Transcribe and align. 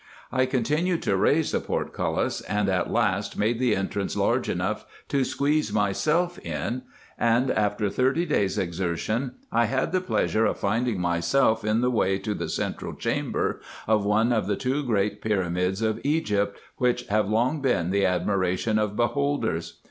I 0.31 0.47
continued 0.47 1.03
to 1.03 1.15
raise 1.15 1.51
the 1.51 1.59
portcullis, 1.59 2.41
and 2.49 2.69
at 2.69 2.89
last 2.89 3.37
made 3.37 3.59
the 3.59 3.75
entrance 3.75 4.17
large 4.17 4.49
enough 4.49 4.83
to 5.09 5.23
squeeze 5.23 5.71
myself 5.71 6.39
in; 6.39 6.81
and 7.19 7.51
after 7.51 7.87
thirty 7.87 8.25
days 8.25 8.55
270 8.55 8.63
RESEARCHES 8.89 9.09
AND 9.09 9.15
OPERATIONS 9.15 9.37
exertion 9.43 9.47
I 9.51 9.65
had 9.65 9.91
the 9.91 10.01
pleasure 10.01 10.45
of 10.47 10.57
finding 10.57 10.99
myself 10.99 11.63
in 11.63 11.81
the 11.81 11.91
way 11.91 12.17
to 12.17 12.33
the 12.33 12.49
central 12.49 12.95
chamber 12.95 13.61
of 13.87 14.03
one 14.03 14.33
of 14.33 14.47
the 14.47 14.55
two 14.55 14.83
great 14.83 15.21
pyramids 15.21 15.83
of 15.83 16.01
Egypt, 16.03 16.57
which 16.77 17.05
have 17.09 17.29
long 17.29 17.61
been 17.61 17.91
the 17.91 18.07
admiration 18.07 18.79
of 18.79 18.95
beholders. 18.95 19.79